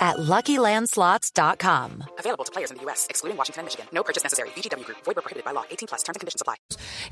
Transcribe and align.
at 0.00 0.16
LuckyLandSlots.com. 0.16 2.04
Available 2.18 2.44
to 2.44 2.52
players 2.52 2.70
in 2.70 2.78
the 2.78 2.84
U.S., 2.84 3.06
excluding 3.10 3.36
Washington 3.36 3.60
and 3.60 3.66
Michigan. 3.66 3.86
No 3.92 4.02
purchase 4.02 4.24
necessary. 4.24 4.48
VGW 4.56 4.84
Group. 4.86 4.98
Void 5.04 5.16
where 5.16 5.22
prohibited 5.22 5.44
by 5.44 5.52
law. 5.52 5.64
18 5.70 5.88
plus. 5.88 6.02
Terms 6.02 6.16
and 6.16 6.20
conditions 6.20 6.40
apply. 6.40 6.56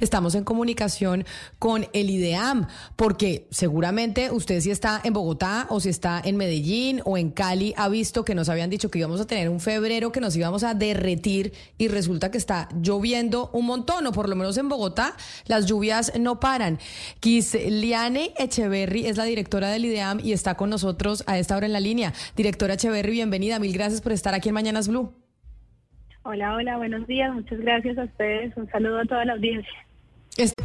Estamos 0.01 0.35
en 0.35 0.45
comunicación 0.45 1.27
con 1.59 1.87
el 1.93 2.11
IDEAM, 2.11 2.67
porque 2.97 3.47
seguramente 3.51 4.31
usted 4.31 4.61
si 4.61 4.71
está 4.71 5.01
en 5.05 5.13
Bogotá 5.13 5.67
o 5.71 5.81
si 5.81 5.89
está 5.89 6.23
en 6.25 6.37
Medellín 6.37 7.03
o 7.05 7.19
en 7.19 7.31
Cali 7.31 7.75
ha 7.77 7.89
visto 7.89 8.25
que 8.25 8.35
nos 8.35 8.49
habían 8.49 8.71
dicho 8.71 8.91
que 8.91 8.99
íbamos 8.99 9.21
a 9.21 9.27
tener 9.27 9.49
un 9.49 9.61
febrero 9.61 10.13
que 10.13 10.21
nos 10.21 10.37
íbamos 10.37 10.63
a 10.63 10.75
derretir 10.75 11.53
y 11.77 11.89
resulta 11.89 12.31
que 12.31 12.39
está 12.39 12.69
lloviendo 12.81 13.51
un 13.53 13.67
montón, 13.67 14.07
o 14.07 14.13
por 14.13 14.29
lo 14.29 14.37
menos 14.37 14.57
en 14.57 14.69
Bogotá 14.69 15.17
las 15.47 15.67
lluvias 15.67 16.13
no 16.19 16.41
paran. 16.41 16.79
Kisliane 17.21 18.33
Echeverry 18.39 19.07
es 19.07 19.17
la 19.17 19.25
directora 19.25 19.69
del 19.69 19.85
IDEAM 19.85 20.21
y 20.21 20.33
está 20.33 20.57
con 20.57 20.71
nosotros 20.71 21.25
a 21.27 21.39
esta 21.39 21.57
hora 21.57 21.67
en 21.67 21.73
la 21.73 21.81
línea. 21.81 22.15
Directora 22.37 22.78
Echeverry, 22.79 23.11
bienvenida. 23.11 23.59
Mil 23.59 23.73
gracias 23.73 24.01
por 24.01 24.13
estar 24.13 24.35
aquí 24.35 24.51
en 24.51 24.55
Mañanas 24.55 24.87
Blue. 24.87 25.13
Hola, 26.23 26.55
hola, 26.55 26.77
buenos 26.77 27.09
días. 27.09 27.35
Muchas 27.35 27.59
gracias 27.59 27.99
a 27.99 28.05
ustedes. 28.05 28.57
Un 28.57 28.71
saludo 28.71 29.01
a 29.01 29.05
toda 29.05 29.25
la 29.25 29.33
audiencia. 29.33 29.87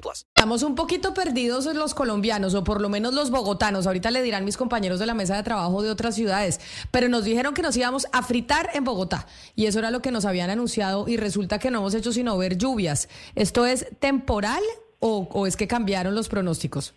plus. 0.00 0.26
Estamos 0.34 0.62
un 0.62 0.74
poquito 0.74 1.14
perdidos 1.14 1.66
los 1.74 1.94
colombianos, 1.94 2.54
o 2.54 2.64
por 2.64 2.80
lo 2.80 2.88
menos 2.88 3.14
los 3.14 3.30
bogotanos. 3.30 3.86
Ahorita 3.86 4.10
le 4.10 4.22
dirán 4.22 4.44
mis 4.44 4.56
compañeros 4.56 4.98
de 4.98 5.06
la 5.06 5.14
mesa 5.14 5.36
de 5.36 5.42
trabajo 5.42 5.82
de 5.82 5.90
otras 5.90 6.14
ciudades. 6.14 6.60
Pero 6.90 7.08
nos 7.08 7.24
dijeron 7.24 7.54
que 7.54 7.62
nos 7.62 7.76
íbamos 7.76 8.06
a 8.12 8.22
fritar 8.22 8.70
en 8.74 8.84
Bogotá. 8.84 9.26
Y 9.54 9.66
eso 9.66 9.78
era 9.78 9.90
lo 9.90 10.00
que 10.00 10.10
nos 10.10 10.24
habían 10.24 10.50
anunciado. 10.50 11.08
Y 11.08 11.16
resulta 11.16 11.58
que 11.58 11.70
no 11.70 11.78
hemos 11.78 11.94
hecho 11.94 12.12
sino 12.12 12.36
ver 12.38 12.56
lluvias. 12.56 13.08
¿Esto 13.34 13.66
es 13.66 13.86
temporal 13.98 14.62
o, 15.00 15.28
o 15.32 15.46
es 15.46 15.56
que 15.56 15.66
cambiaron 15.66 16.14
los 16.14 16.28
pronósticos? 16.28 16.94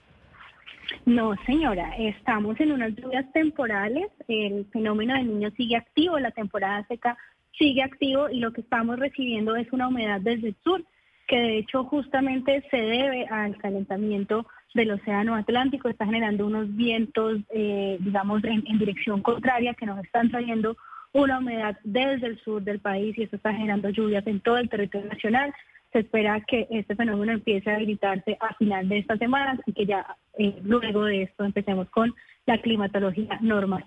No, 1.06 1.36
señora, 1.46 1.96
estamos 1.98 2.60
en 2.60 2.72
unas 2.72 2.96
lluvias 2.96 3.32
temporales. 3.32 4.08
El 4.28 4.66
fenómeno 4.72 5.16
del 5.16 5.28
niño 5.28 5.52
sigue 5.56 5.76
activo, 5.76 6.20
la 6.20 6.32
temporada 6.32 6.86
seca 6.88 7.18
sigue 7.58 7.84
activo 7.84 8.30
y 8.30 8.40
lo 8.40 8.54
que 8.54 8.62
estamos 8.62 8.98
recibiendo 8.98 9.56
es 9.56 9.72
una 9.72 9.88
humedad 9.88 10.22
desde 10.22 10.50
el 10.50 10.56
sur, 10.64 10.84
que 11.30 11.40
de 11.40 11.58
hecho 11.60 11.84
justamente 11.86 12.64
se 12.72 12.78
debe 12.78 13.26
al 13.28 13.56
calentamiento 13.58 14.48
del 14.74 14.92
Océano 14.92 15.36
Atlántico. 15.36 15.88
Está 15.88 16.06
generando 16.06 16.48
unos 16.48 16.76
vientos, 16.76 17.38
eh, 17.52 17.98
digamos, 18.02 18.44
en, 18.44 18.64
dirección 18.80 19.22
contraria 19.22 19.76
que 19.76 19.86
nos 19.86 20.04
están 20.04 20.30
trayendo 20.30 20.76
una 21.14 21.38
humedad 21.38 21.78
desde 21.84 22.28
el 22.28 22.40
sur 22.40 22.64
del 22.64 22.80
país 22.80 23.18
y 23.18 23.24
eso 23.24 23.36
está 23.36 23.54
generando 23.54 23.90
lluvias 23.90 24.26
en 24.28 24.42
todo 24.42 24.58
el 24.58 24.70
territorio 24.70 25.08
nacional 25.08 25.54
se 25.92 26.00
espera 26.00 26.40
que 26.42 26.68
este 26.70 26.96
fenómeno 26.96 27.32
empiece 27.32 27.72
a 27.72 27.76
habilitarse 27.76 28.38
a 28.40 28.54
final 28.54 28.88
de 28.88 29.00
esta 29.00 29.18
semana 29.18 29.60
y 29.66 29.74
que 29.74 29.88
ya 29.88 30.06
eh, 30.38 30.56
luego 30.62 31.06
de 31.06 31.24
esto 31.24 31.44
empecemos 31.46 31.90
con 31.90 32.14
la 32.46 32.62
climatología 32.62 33.40
normal. 33.42 33.86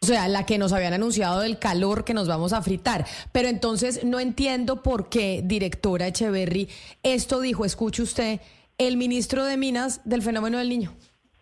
O 0.00 0.06
sea, 0.06 0.28
la 0.28 0.46
que 0.46 0.58
nos 0.58 0.72
habían 0.72 0.92
anunciado 0.92 1.40
del 1.40 1.58
calor 1.58 2.04
que 2.04 2.14
nos 2.14 2.28
vamos 2.28 2.52
a 2.52 2.62
fritar. 2.62 3.04
Pero 3.32 3.48
entonces 3.48 4.04
no 4.04 4.20
entiendo 4.20 4.82
por 4.82 5.08
qué, 5.08 5.42
directora 5.44 6.06
Echeverry, 6.06 6.68
esto 7.02 7.40
dijo, 7.40 7.64
escuche 7.64 8.02
usted, 8.02 8.40
el 8.78 8.96
ministro 8.96 9.44
de 9.44 9.56
Minas 9.56 10.00
del 10.04 10.22
fenómeno 10.22 10.58
del 10.58 10.68
niño. 10.68 10.94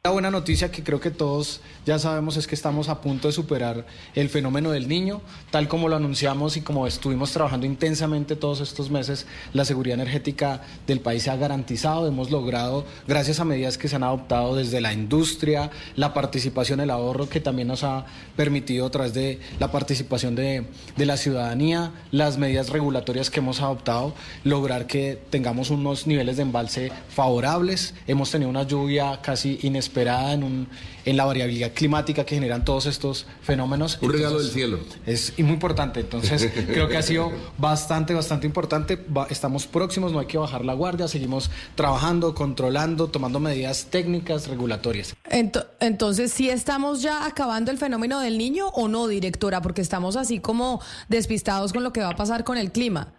La 0.07 0.13
buena 0.13 0.31
noticia 0.31 0.71
que 0.71 0.85
creo 0.85 1.01
que 1.01 1.11
todos 1.11 1.61
ya 1.85 1.99
sabemos 1.99 2.37
es 2.37 2.47
que 2.47 2.55
estamos 2.55 2.89
a 2.89 3.01
punto 3.01 3.27
de 3.27 3.33
superar 3.33 3.87
el 4.15 4.29
fenómeno 4.29 4.71
del 4.71 4.87
niño, 4.87 5.21
tal 5.51 5.67
como 5.67 5.89
lo 5.89 5.97
anunciamos 5.97 6.57
y 6.57 6.61
como 6.61 6.87
estuvimos 6.87 7.33
trabajando 7.33 7.67
intensamente 7.67 8.37
todos 8.37 8.61
estos 8.61 8.89
meses, 8.89 9.27
la 9.53 9.65
seguridad 9.65 9.99
energética 9.99 10.63
del 10.87 11.01
país 11.01 11.25
se 11.25 11.31
ha 11.31 11.37
garantizado, 11.37 12.07
hemos 12.07 12.31
logrado, 12.31 12.87
gracias 13.09 13.41
a 13.41 13.45
medidas 13.45 13.79
que 13.79 13.89
se 13.89 13.97
han 13.97 14.05
adoptado 14.05 14.55
desde 14.55 14.81
la 14.81 14.93
industria, 14.93 15.73
la 15.97 16.15
participación, 16.15 16.79
el 16.79 16.91
ahorro 16.91 17.29
que 17.29 17.41
también 17.41 17.67
nos 17.67 17.83
ha 17.83 18.07
permitido 18.37 18.87
a 18.87 18.91
través 18.93 19.13
de 19.13 19.41
la 19.59 19.73
participación 19.73 20.37
de, 20.37 20.69
de 20.97 21.07
la 21.07 21.17
ciudadanía, 21.17 21.91
las 22.13 22.39
medidas 22.39 22.69
regulatorias 22.69 23.29
que 23.29 23.41
hemos 23.41 23.61
adoptado, 23.61 24.15
lograr 24.45 24.87
que 24.87 25.21
tengamos 25.31 25.71
unos 25.71 26.07
niveles 26.07 26.37
de 26.37 26.43
embalse 26.43 26.93
favorables, 27.09 27.95
hemos 28.07 28.31
tenido 28.31 28.51
una 28.51 28.63
lluvia 28.63 29.19
casi 29.21 29.59
inesperada 29.65 29.96
en, 30.03 30.45
un, 30.45 30.69
en 31.05 31.17
la 31.17 31.25
variabilidad 31.25 31.73
climática 31.73 32.25
que 32.25 32.35
generan 32.35 32.65
todos 32.65 32.87
estos 32.87 33.27
fenómenos. 33.43 33.99
Un 34.01 34.13
regalo 34.13 34.39
del 34.39 34.51
cielo. 34.51 34.79
Es 35.07 35.33
muy 35.39 35.53
importante, 35.53 36.01
entonces 36.01 36.51
creo 36.67 36.89
que 36.89 36.97
ha 36.97 37.03
sido 37.03 37.33
bastante, 37.59 38.15
bastante 38.15 38.47
importante. 38.47 38.97
Va, 38.97 39.27
estamos 39.31 39.67
próximos, 39.67 40.13
no 40.13 40.19
hay 40.19 40.27
que 40.27 40.39
bajar 40.39 40.65
la 40.65 40.75
guardia, 40.75 41.09
seguimos 41.09 41.51
trabajando, 41.75 42.35
controlando, 42.35 43.09
tomando 43.09 43.41
medidas 43.41 43.87
técnicas, 43.91 44.49
regulatorias. 44.49 45.15
Ent 45.31 45.57
entonces, 45.81 46.33
¿sí 46.33 46.51
estamos 46.51 47.03
ya 47.03 47.25
acabando 47.27 47.71
el 47.71 47.79
fenómeno 47.79 48.21
del 48.21 48.39
niño 48.39 48.69
o 48.69 48.89
no, 48.89 49.07
directora? 49.07 49.63
Porque 49.63 49.81
estamos 49.81 50.17
así 50.17 50.41
como 50.41 50.81
despistados 51.09 51.73
con 51.73 51.83
lo 51.83 51.93
que 51.93 52.01
va 52.01 52.11
a 52.11 52.17
pasar 52.17 52.45
con 52.45 52.59
el 52.59 52.73
clima. 52.73 53.13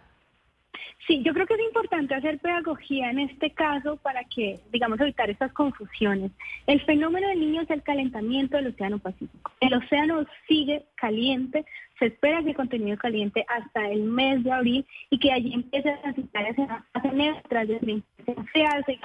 Sí, 1.08 1.22
yo 1.22 1.32
creo 1.32 1.46
que 1.46 1.54
es 1.54 1.60
importante 1.60 2.14
hacer 2.14 2.38
pedagogía 2.38 3.10
en 3.10 3.20
este 3.20 3.50
caso 3.50 3.96
para 3.96 4.24
que, 4.24 4.60
digamos, 4.70 5.00
evitar 5.00 5.30
estas 5.30 5.50
confusiones. 5.54 6.32
El 6.66 6.82
fenómeno 6.82 7.26
del 7.28 7.40
niño 7.40 7.62
es 7.62 7.70
el 7.70 7.82
calentamiento 7.82 8.58
del 8.58 8.66
Océano 8.66 8.98
Pacífico. 8.98 9.50
El 9.60 9.72
océano 9.72 10.26
sigue 10.46 10.84
caliente, 10.96 11.64
se 11.98 12.06
espera 12.06 12.44
que 12.44 12.52
continúe 12.52 12.98
caliente 12.98 13.46
hasta 13.48 13.88
el 13.88 14.02
mes 14.02 14.44
de 14.44 14.52
abril 14.52 14.86
y 15.08 15.18
que 15.18 15.32
allí 15.32 15.54
empiece 15.54 15.88
a 15.88 16.02
transitar 16.02 16.44
hacia 16.44 16.84
fase 16.92 17.12
neutral 17.12 17.66
de 17.66 18.02
se 18.52 18.66
alce 18.66 18.98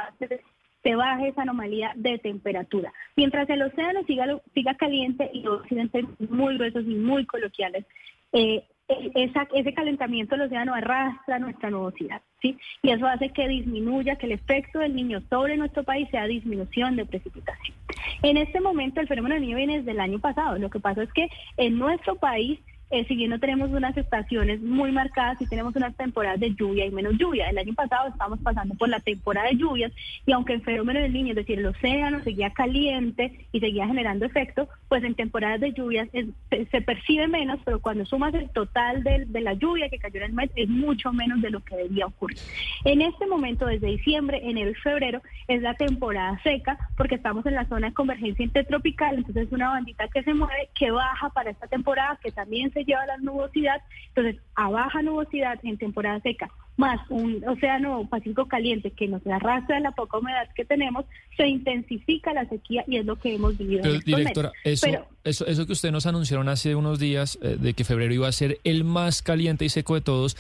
se 0.84 0.96
baje 0.96 1.30
esa 1.30 1.44
anomalía 1.44 1.94
de 1.96 2.18
temperatura. 2.18 2.92
Mientras 3.16 3.50
el 3.50 3.62
océano 3.62 4.04
siga, 4.06 4.26
siga 4.54 4.76
caliente 4.76 5.30
y 5.32 5.40
los 5.44 5.62
occidentes 5.62 6.04
muy 6.30 6.58
gruesos 6.58 6.84
y 6.84 6.96
muy 6.96 7.26
coloquiales, 7.26 7.86
eh, 8.34 8.66
esa, 8.88 9.48
ese 9.54 9.74
calentamiento 9.74 10.36
del 10.36 10.48
océano 10.48 10.74
arrastra 10.74 11.40
nuestra 11.40 11.70
nubosidad, 11.70 12.22
¿sí? 12.42 12.58
Y 12.82 12.92
eso 12.92 13.08
hace 13.08 13.30
que 13.30 13.48
disminuya, 13.48 14.18
que 14.18 14.26
el 14.26 14.34
efecto 14.34 14.80
del 14.80 14.96
niño 14.96 15.22
sobre 15.30 15.58
nuestro 15.58 15.84
país 15.84 16.10
sea 16.10 16.26
disminución 16.26 16.96
de 16.96 17.06
precipitación. 17.06 17.76
En 18.22 18.38
este 18.38 18.60
momento 18.60 19.00
el 19.00 19.08
fenómeno 19.08 19.36
del 19.36 19.44
niño 19.44 19.58
viene 19.58 19.78
desde 19.80 19.92
el 19.92 20.00
año 20.00 20.20
pasado. 20.20 20.58
Lo 20.58 20.70
que 20.70 20.80
pasa 20.80 21.04
es 21.04 21.14
que 21.14 21.30
en 21.58 21.78
nuestro 21.78 22.16
país 22.16 22.60
eh, 22.94 23.40
tenemos 23.40 23.72
unas 23.72 23.98
estaciones 23.98 24.62
muy 24.62 24.92
marcadas, 24.92 25.38
sí 25.40 25.48
tenemos 25.48 25.76
unas 25.76 25.96
temporadas 25.96 26.40
de 26.40 26.54
lluvia 26.54 26.86
y 26.86 26.92
menos 26.92 27.14
lluvia. 27.18 27.50
El 27.50 27.58
año 27.58 27.74
pasado 27.74 28.10
estábamos 28.10 28.40
pasando 28.40 28.76
por 28.76 28.88
la 28.88 29.00
temporada 29.00 29.50
de 29.50 29.56
lluvias 29.56 29.92
y 30.26 30.32
aunque 30.32 30.54
el 30.54 30.62
fenómeno 30.62 31.00
del 31.00 31.12
niño, 31.12 31.30
es 31.32 31.38
decir, 31.38 31.60
el 31.60 31.66
océano 31.66 32.22
seguía 32.24 32.52
caliente 32.52 33.48
y 33.52 33.60
seguía 33.60 33.88
generando 33.88 34.26
efecto, 34.26 34.70
pues 34.90 35.04
en 35.04 35.16
temporadas 35.16 35.60
de 35.62 35.74
lluvias 35.74 36.08
se, 36.12 36.82
percibe 36.82 37.28
menos, 37.28 37.60
pero 37.66 37.80
cuando 37.80 38.06
sumas 38.06 38.34
el 38.36 38.50
total 38.52 39.04
de, 39.04 39.26
de, 39.26 39.42
la 39.42 39.54
lluvia 39.54 39.90
que 39.90 39.98
cayó 39.98 40.18
en 40.18 40.28
el 40.28 40.34
mes 40.34 40.52
es 40.56 40.70
mucho 40.70 41.12
menos 41.12 41.42
de 41.42 41.50
lo 41.50 41.62
que 41.62 41.76
debía 41.76 42.06
ocurrir. 42.06 42.38
En 42.86 43.02
este 43.02 43.26
momento, 43.26 43.66
desde 43.66 43.88
diciembre, 43.88 44.42
enero 44.44 44.70
y 44.70 44.76
febrero, 44.76 45.22
es 45.48 45.62
la 45.62 45.74
temporada 45.74 46.40
seca 46.44 46.78
porque 46.96 47.16
estamos 47.16 47.46
en 47.46 47.56
la 47.56 47.66
zona 47.66 47.88
de 47.88 47.94
convergencia 47.94 48.46
intertropical, 48.46 49.16
entonces 49.16 49.48
es 49.48 49.52
una 49.52 49.70
bandita 49.70 50.08
que 50.10 50.24
se 50.24 50.34
mueve, 50.34 50.70
que 50.78 50.92
baja 50.92 51.30
para 51.30 51.50
esta 51.50 51.68
temporada, 51.68 52.20
que 52.22 52.32
también 52.32 52.72
se 52.72 52.83
lleva 52.86 53.06
la 53.06 53.18
nubosidad, 53.18 53.82
entonces 54.10 54.42
a 54.56 54.70
baja 54.70 55.02
nubosidad 55.02 55.60
en 55.64 55.78
temporada 55.78 56.20
seca, 56.22 56.50
más 56.76 57.00
un 57.10 57.44
océano 57.48 58.08
Pacífico 58.10 58.48
caliente 58.48 58.92
que 58.92 59.08
nos 59.08 59.26
arrastra 59.28 59.80
la 59.80 59.92
poca 59.92 60.18
humedad 60.18 60.50
que 60.56 60.66
tenemos, 60.66 61.06
se 61.38 61.48
intensifica 61.48 62.34
la 62.34 62.46
sequía 62.50 62.84
y 62.88 62.98
es 62.98 63.06
lo 63.06 63.16
que 63.16 63.36
hemos 63.36 63.58
vivido. 63.58 63.84
Pero, 63.84 63.96
en 63.96 64.02
directora, 64.02 64.52
eso, 64.64 64.88
Pero, 64.88 65.08
eso, 65.24 65.46
eso 65.46 65.66
que 65.66 65.74
usted 65.74 65.92
nos 65.92 66.06
anunciaron 66.06 66.50
hace 66.50 66.76
unos 66.76 67.00
días, 67.00 67.38
eh, 67.42 67.58
de 67.60 67.74
que 67.74 67.84
febrero 67.84 68.14
iba 68.14 68.28
a 68.28 68.32
ser 68.32 68.58
el 68.64 68.84
más 68.84 69.22
caliente 69.22 69.66
y 69.66 69.70
seco 69.70 69.96
de 69.96 70.02
todos, 70.02 70.36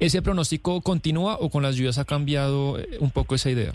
¿Ese 0.00 0.22
pronóstico 0.22 0.80
continúa 0.80 1.36
o 1.40 1.50
con 1.50 1.64
las 1.64 1.74
lluvias 1.74 1.98
ha 1.98 2.04
cambiado 2.04 2.78
eh, 2.78 2.86
un 3.00 3.10
poco 3.10 3.34
esa 3.34 3.50
idea? 3.50 3.72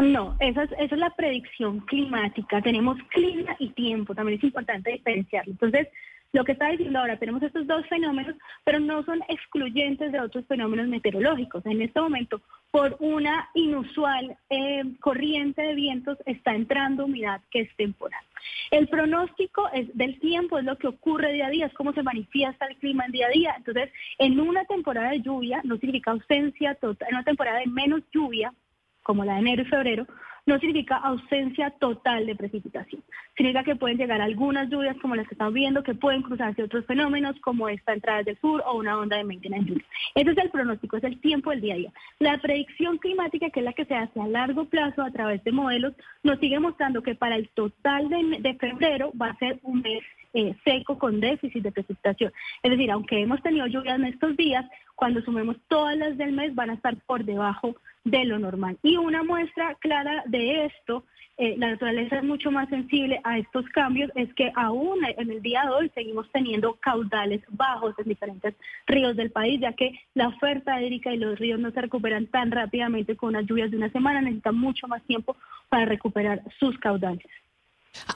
No, 0.00 0.36
esa 0.38 0.62
es, 0.62 0.72
esa 0.72 0.94
es 0.94 0.98
la 0.98 1.10
predicción 1.10 1.80
climática. 1.80 2.62
Tenemos 2.62 2.96
clima 3.08 3.56
y 3.58 3.70
tiempo, 3.70 4.14
también 4.14 4.38
es 4.38 4.44
importante 4.44 4.92
diferenciarlo. 4.92 5.52
Entonces, 5.52 5.88
lo 6.32 6.44
que 6.44 6.52
está 6.52 6.68
diciendo 6.68 6.98
ahora, 6.98 7.18
tenemos 7.18 7.42
estos 7.42 7.66
dos 7.66 7.86
fenómenos, 7.88 8.36
pero 8.64 8.80
no 8.80 9.04
son 9.04 9.20
excluyentes 9.28 10.12
de 10.12 10.20
otros 10.20 10.46
fenómenos 10.46 10.88
meteorológicos. 10.88 11.64
En 11.66 11.82
este 11.82 12.00
momento, 12.00 12.40
por 12.70 12.96
una 13.00 13.50
inusual 13.54 14.36
eh, 14.48 14.82
corriente 15.00 15.60
de 15.60 15.74
vientos, 15.74 16.16
está 16.24 16.54
entrando 16.54 17.04
humedad 17.04 17.42
que 17.50 17.60
es 17.60 17.76
temporal. 17.76 18.24
El 18.70 18.88
pronóstico 18.88 19.68
es 19.74 19.94
del 19.96 20.18
tiempo, 20.20 20.58
es 20.58 20.64
lo 20.64 20.78
que 20.78 20.88
ocurre 20.88 21.32
día 21.32 21.46
a 21.46 21.50
día, 21.50 21.66
es 21.66 21.74
cómo 21.74 21.92
se 21.92 22.02
manifiesta 22.02 22.66
el 22.66 22.76
clima 22.76 23.04
en 23.04 23.12
día 23.12 23.26
a 23.26 23.30
día. 23.30 23.54
Entonces, 23.58 23.90
en 24.18 24.40
una 24.40 24.64
temporada 24.64 25.10
de 25.10 25.20
lluvia, 25.20 25.60
no 25.64 25.76
significa 25.76 26.12
ausencia 26.12 26.74
total, 26.76 27.08
en 27.08 27.16
una 27.16 27.24
temporada 27.24 27.58
de 27.58 27.66
menos 27.66 28.00
lluvia, 28.10 28.54
como 29.02 29.24
la 29.24 29.34
de 29.34 29.40
enero 29.40 29.62
y 29.62 29.66
febrero, 29.66 30.06
no 30.46 30.58
significa 30.58 30.96
ausencia 30.96 31.70
total 31.70 32.26
de 32.26 32.34
precipitación. 32.34 33.02
Significa 33.36 33.64
que 33.64 33.76
pueden 33.76 33.96
llegar 33.96 34.20
algunas 34.20 34.68
lluvias 34.68 34.96
como 34.98 35.14
las 35.14 35.26
que 35.28 35.34
estamos 35.34 35.54
viendo, 35.54 35.82
que 35.82 35.94
pueden 35.94 36.22
cruzarse 36.22 36.62
otros 36.62 36.84
fenómenos 36.86 37.38
como 37.40 37.68
esta 37.68 37.92
entrada 37.92 38.22
del 38.22 38.38
sur 38.38 38.62
o 38.66 38.76
una 38.76 38.98
onda 38.98 39.16
de 39.16 39.24
maintenance 39.24 39.68
lluvia. 39.68 39.84
Ese 40.14 40.30
es 40.30 40.38
el 40.38 40.50
pronóstico, 40.50 40.96
es 40.96 41.04
el 41.04 41.20
tiempo 41.20 41.50
del 41.50 41.60
día 41.60 41.74
a 41.74 41.78
día. 41.78 41.92
La 42.18 42.38
predicción 42.38 42.98
climática, 42.98 43.50
que 43.50 43.60
es 43.60 43.64
la 43.64 43.72
que 43.72 43.84
se 43.84 43.94
hace 43.94 44.20
a 44.20 44.26
largo 44.26 44.64
plazo 44.66 45.02
a 45.02 45.10
través 45.10 45.42
de 45.44 45.52
modelos, 45.52 45.94
nos 46.22 46.38
sigue 46.40 46.58
mostrando 46.58 47.02
que 47.02 47.14
para 47.14 47.36
el 47.36 47.48
total 47.50 48.08
de, 48.08 48.38
de 48.40 48.54
febrero 48.54 49.12
va 49.20 49.28
a 49.28 49.38
ser 49.38 49.60
un 49.62 49.80
mes 49.80 50.02
eh, 50.34 50.54
seco 50.64 50.98
con 50.98 51.20
déficit 51.20 51.62
de 51.62 51.72
precipitación. 51.72 52.32
Es 52.62 52.70
decir, 52.70 52.90
aunque 52.90 53.20
hemos 53.20 53.42
tenido 53.42 53.66
lluvias 53.66 53.98
en 53.98 54.06
estos 54.06 54.34
días, 54.36 54.64
cuando 54.94 55.20
sumemos 55.22 55.56
todas 55.68 55.96
las 55.96 56.16
del 56.16 56.32
mes 56.32 56.54
van 56.54 56.70
a 56.70 56.74
estar 56.74 56.96
por 57.06 57.24
debajo 57.24 57.76
de 58.04 58.24
lo 58.24 58.38
normal. 58.38 58.78
Y 58.82 58.96
una 58.96 59.22
muestra 59.22 59.74
clara 59.76 60.24
de 60.26 60.66
esto, 60.66 61.04
eh, 61.38 61.56
la 61.56 61.70
naturaleza 61.70 62.16
es 62.16 62.24
mucho 62.24 62.50
más 62.50 62.68
sensible 62.68 63.20
a 63.24 63.38
estos 63.38 63.66
cambios, 63.70 64.10
es 64.14 64.32
que 64.34 64.52
aún 64.54 64.98
en 65.04 65.30
el 65.30 65.40
día 65.42 65.62
de 65.62 65.70
hoy 65.70 65.90
seguimos 65.94 66.30
teniendo 66.30 66.74
caudales 66.74 67.42
bajos 67.48 67.94
en 67.98 68.08
diferentes 68.08 68.54
ríos 68.86 69.16
del 69.16 69.30
país, 69.30 69.60
ya 69.60 69.72
que 69.72 69.98
la 70.14 70.28
oferta 70.28 70.80
hídrica 70.80 71.12
y 71.12 71.18
los 71.18 71.38
ríos 71.38 71.58
no 71.58 71.70
se 71.70 71.80
recuperan 71.80 72.26
tan 72.26 72.50
rápidamente 72.50 73.16
con 73.16 73.32
las 73.32 73.46
lluvias 73.46 73.70
de 73.70 73.78
una 73.78 73.90
semana, 73.90 74.20
necesitan 74.20 74.56
mucho 74.56 74.86
más 74.88 75.02
tiempo 75.04 75.36
para 75.68 75.86
recuperar 75.86 76.42
sus 76.58 76.78
caudales. 76.78 77.26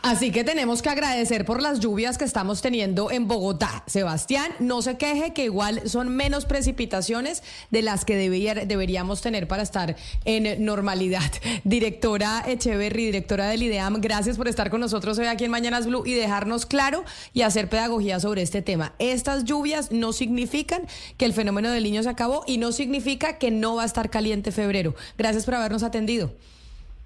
Así 0.02 0.30
que 0.30 0.44
tenemos 0.44 0.82
que 0.82 0.88
agradecer 0.88 1.44
por 1.44 1.60
las 1.60 1.80
lluvias 1.80 2.16
que 2.16 2.24
estamos 2.24 2.62
teniendo 2.62 3.10
en 3.10 3.26
Bogotá. 3.26 3.82
Sebastián, 3.86 4.52
no 4.58 4.80
se 4.80 4.96
queje 4.96 5.32
que 5.32 5.44
igual 5.44 5.88
son 5.88 6.14
menos 6.14 6.46
precipitaciones 6.46 7.42
de 7.70 7.82
las 7.82 8.04
que 8.04 8.16
deberíamos 8.16 9.20
tener 9.20 9.48
para 9.48 9.62
estar 9.62 9.96
en 10.24 10.64
normalidad. 10.64 11.30
Directora 11.64 12.44
Echeverry, 12.46 13.06
directora 13.06 13.48
del 13.48 13.64
IDEAM, 13.64 14.00
gracias 14.00 14.36
por 14.36 14.48
estar 14.48 14.70
con 14.70 14.80
nosotros 14.80 15.18
hoy 15.18 15.26
aquí 15.26 15.44
en 15.44 15.50
Mañanas 15.50 15.86
Blue 15.86 16.06
y 16.06 16.14
dejarnos 16.14 16.66
claro 16.66 17.04
y 17.32 17.42
hacer 17.42 17.68
pedagogía 17.68 18.20
sobre 18.20 18.42
este 18.42 18.62
tema. 18.62 18.92
Estas 18.98 19.44
lluvias 19.44 19.90
no 19.92 20.12
significan 20.12 20.82
que 21.16 21.24
el 21.24 21.32
fenómeno 21.32 21.70
del 21.70 21.82
niño 21.82 22.02
se 22.02 22.08
acabó 22.08 22.44
y 22.46 22.58
no 22.58 22.72
significa 22.72 23.38
que 23.38 23.50
no 23.50 23.76
va 23.76 23.82
a 23.82 23.86
estar 23.86 24.10
caliente 24.10 24.52
febrero. 24.52 24.94
Gracias 25.18 25.44
por 25.44 25.54
habernos 25.56 25.82
atendido. 25.82 26.32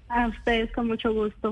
A 0.07 0.27
ustedes 0.27 0.71
con 0.73 0.87
mucho 0.87 1.13
gusto. 1.13 1.51